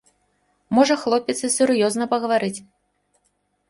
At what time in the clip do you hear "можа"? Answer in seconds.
0.77-0.97